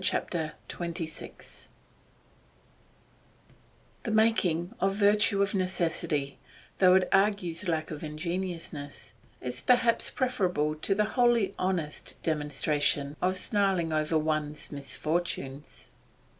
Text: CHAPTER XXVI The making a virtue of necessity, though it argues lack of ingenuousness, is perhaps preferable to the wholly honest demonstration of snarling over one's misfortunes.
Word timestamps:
CHAPTER 0.03 0.53
XXVI 0.67 1.67
The 4.01 4.09
making 4.09 4.73
a 4.81 4.89
virtue 4.89 5.43
of 5.43 5.53
necessity, 5.53 6.39
though 6.79 6.95
it 6.95 7.07
argues 7.11 7.67
lack 7.67 7.91
of 7.91 8.03
ingenuousness, 8.03 9.13
is 9.41 9.61
perhaps 9.61 10.09
preferable 10.09 10.73
to 10.73 10.95
the 10.95 11.05
wholly 11.05 11.53
honest 11.59 12.17
demonstration 12.23 13.15
of 13.21 13.35
snarling 13.35 13.93
over 13.93 14.17
one's 14.17 14.71
misfortunes. 14.71 15.91